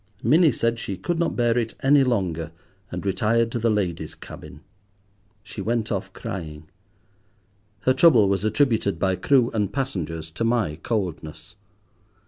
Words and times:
Minnie 0.23 0.51
said 0.51 0.79
she 0.79 0.97
could 0.97 1.19
not 1.19 1.35
bear 1.35 1.55
it 1.55 1.75
any 1.83 2.03
longer, 2.03 2.51
and 2.89 3.05
retired 3.05 3.51
to 3.51 3.59
the 3.59 3.69
ladies' 3.69 4.15
cabin. 4.15 4.61
She 5.43 5.61
went 5.61 5.91
off 5.91 6.11
crying. 6.11 6.67
Her 7.81 7.93
trouble 7.93 8.27
was 8.27 8.43
attributed 8.43 8.97
by 8.97 9.15
crew 9.15 9.51
and 9.53 9.71
passengers 9.71 10.31
to 10.31 10.43
my 10.43 10.77
coldness. 10.77 11.53